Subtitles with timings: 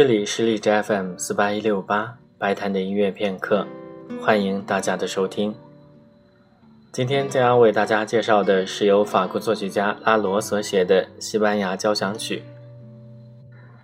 [0.00, 3.66] 这里是荔枝 FM 四八一六八白谈的音乐片刻，
[4.22, 5.54] 欢迎大家的收听。
[6.90, 12.42] 今天将要为大家介绍的是由法国作曲家拉罗所写的西班牙交响曲。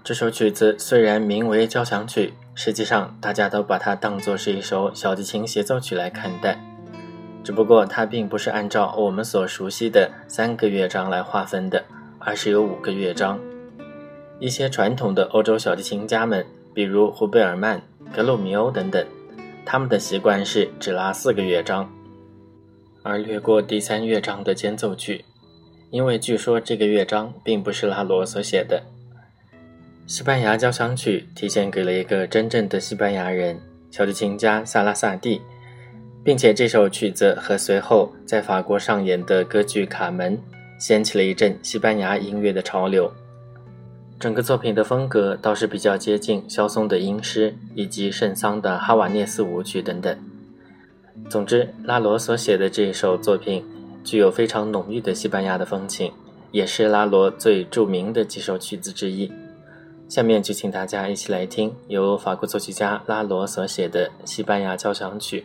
[0.02, 6.58] 这首曲子虽然名为交响曲，实际上大家都把它当作是一首小提琴协奏曲来看待。
[7.44, 11.84] 只不过它并不是按照我们所熟悉的三个乐章来划分的，
[12.18, 13.38] 而是有五个乐章。
[14.38, 17.80] 一些传统的欧洲小提琴家们，比如胡贝尔曼、
[18.14, 19.06] 格鲁米欧等等，
[19.64, 21.90] 他们的习惯是只拉四个乐章。
[23.02, 25.24] 而略过第三乐章的间奏曲，
[25.90, 28.82] 因为据说这个乐章并不是拉罗所写的。
[30.06, 33.58] 西班牙交响曲提前给了一个真正的西班牙人——
[33.90, 35.40] 小提琴家萨拉萨蒂，
[36.22, 40.36] 并且这首曲子和随后在法国上演的歌剧《卡门》
[40.78, 43.10] 掀起了一阵西班牙音乐的潮流。
[44.18, 50.18] 整个作品的风格倒是比较接近萧松的音诗以及圣桑的哈瓦涅斯舞曲等等。
[51.28, 53.62] 总之，拉罗所写的这一首作品
[54.02, 56.12] 具有非常浓郁的西班牙的风情，
[56.50, 59.30] 也是拉罗最著名的几首曲子之一。
[60.08, 65.44] 下面就请大家一起来听由法国作曲家拉罗所写的西班牙交响曲。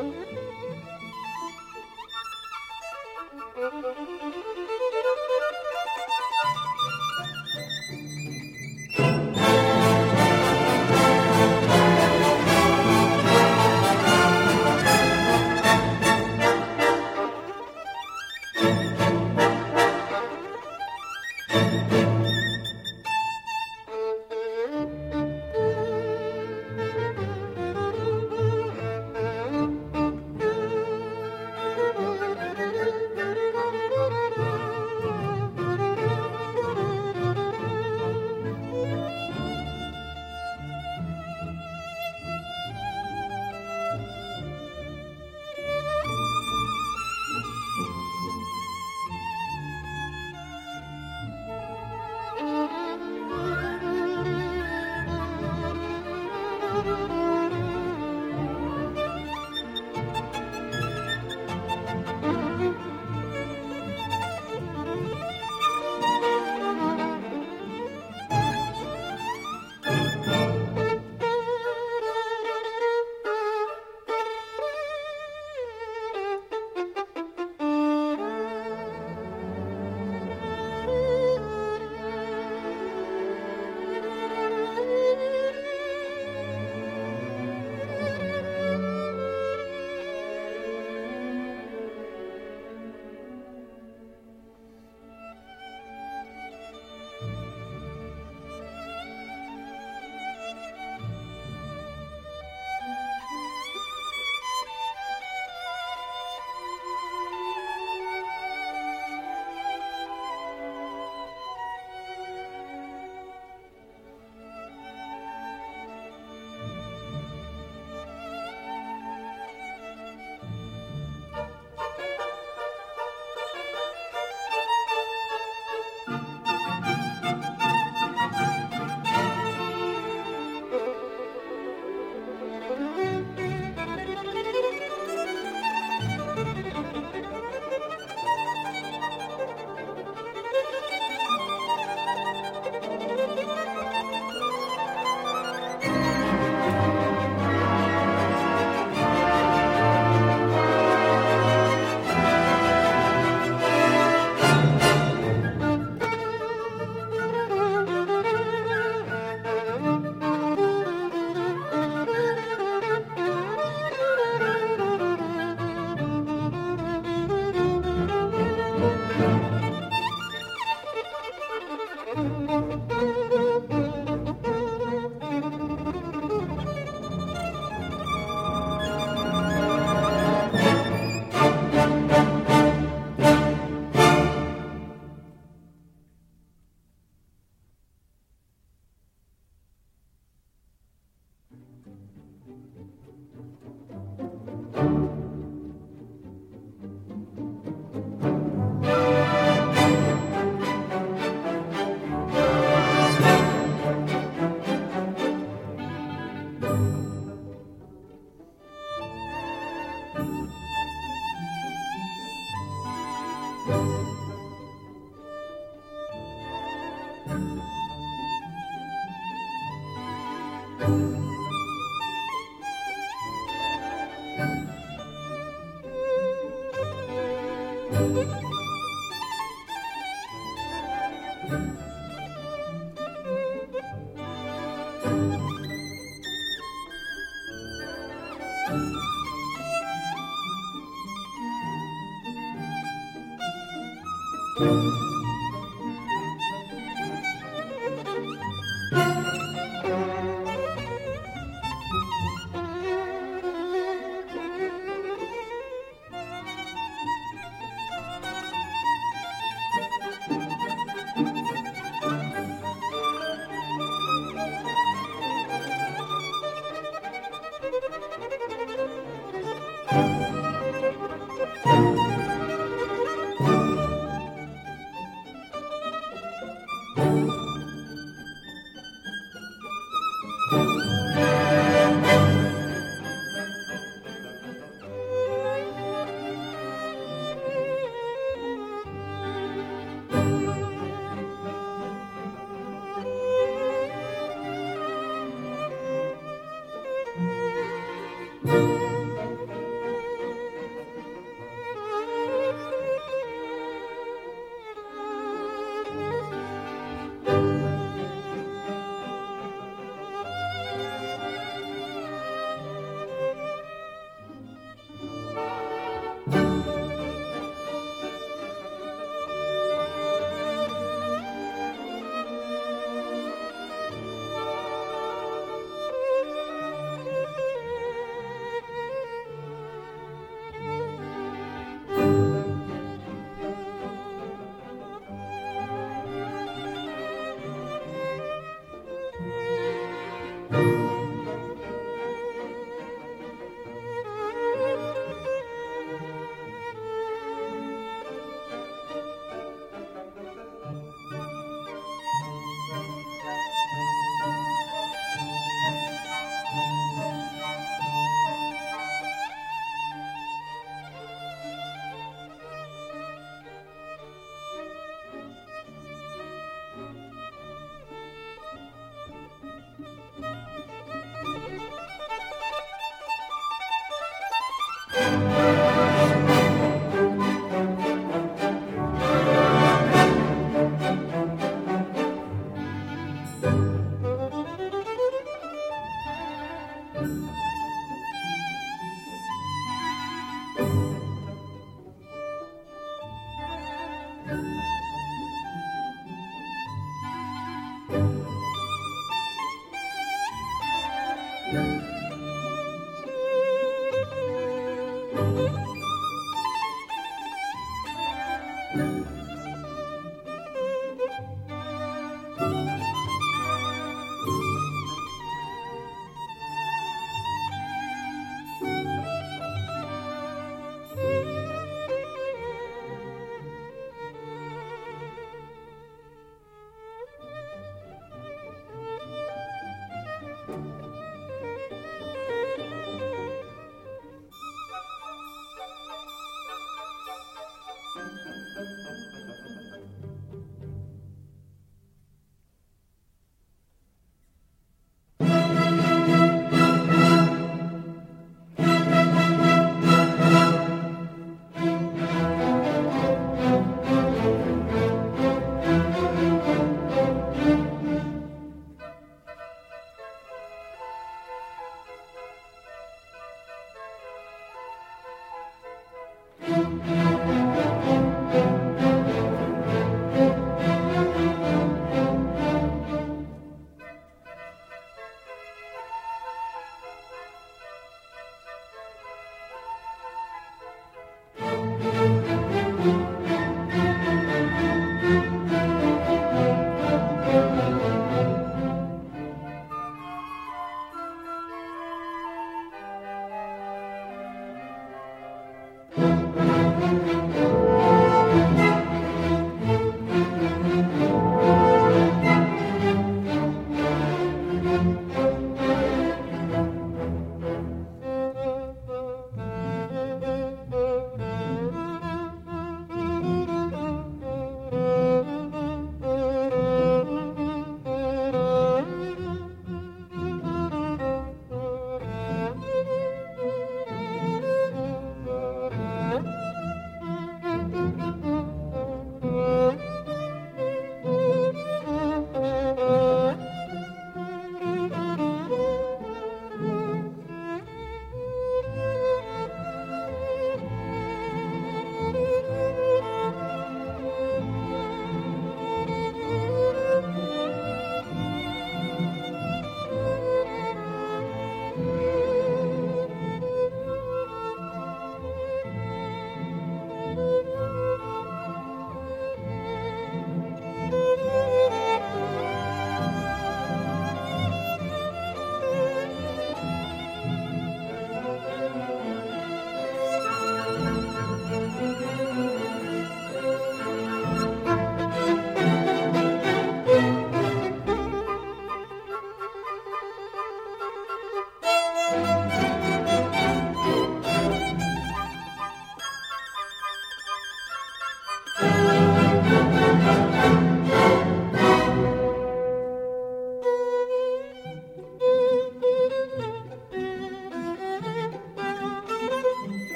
[0.00, 0.49] Mm-hmm.